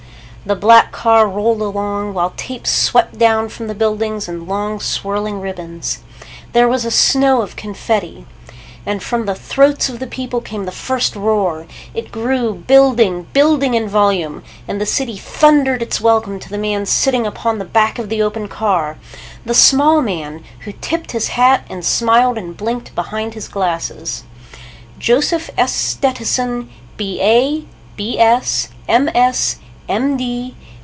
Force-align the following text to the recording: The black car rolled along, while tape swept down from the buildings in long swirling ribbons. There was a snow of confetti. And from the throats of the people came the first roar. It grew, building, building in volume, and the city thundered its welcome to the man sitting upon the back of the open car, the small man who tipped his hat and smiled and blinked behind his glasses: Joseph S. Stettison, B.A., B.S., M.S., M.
The 0.43 0.55
black 0.55 0.91
car 0.91 1.27
rolled 1.27 1.61
along, 1.61 2.15
while 2.15 2.33
tape 2.35 2.65
swept 2.65 3.15
down 3.19 3.47
from 3.49 3.67
the 3.67 3.75
buildings 3.75 4.27
in 4.27 4.47
long 4.47 4.79
swirling 4.79 5.39
ribbons. 5.39 5.99
There 6.53 6.67
was 6.67 6.83
a 6.83 6.89
snow 6.89 7.43
of 7.43 7.55
confetti. 7.55 8.25
And 8.83 9.03
from 9.03 9.27
the 9.27 9.35
throats 9.35 9.87
of 9.87 9.99
the 9.99 10.07
people 10.07 10.41
came 10.41 10.65
the 10.65 10.71
first 10.71 11.15
roar. 11.15 11.67
It 11.93 12.11
grew, 12.11 12.55
building, 12.55 13.27
building 13.33 13.75
in 13.75 13.87
volume, 13.87 14.41
and 14.67 14.81
the 14.81 14.85
city 14.87 15.15
thundered 15.15 15.83
its 15.83 16.01
welcome 16.01 16.39
to 16.39 16.49
the 16.49 16.57
man 16.57 16.87
sitting 16.87 17.27
upon 17.27 17.59
the 17.59 17.63
back 17.63 17.99
of 17.99 18.09
the 18.09 18.23
open 18.23 18.47
car, 18.47 18.97
the 19.45 19.53
small 19.53 20.01
man 20.01 20.43
who 20.61 20.71
tipped 20.71 21.11
his 21.11 21.27
hat 21.27 21.67
and 21.69 21.85
smiled 21.85 22.39
and 22.39 22.57
blinked 22.57 22.95
behind 22.95 23.35
his 23.35 23.47
glasses: 23.47 24.23
Joseph 24.97 25.51
S. 25.55 25.71
Stettison, 25.75 26.67
B.A., 26.97 27.63
B.S., 27.95 28.69
M.S., 28.87 29.57
M. 29.89 30.15